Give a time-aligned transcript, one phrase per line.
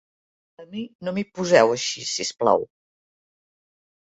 [0.61, 2.67] A mi no m'hi poseu així, si us plau.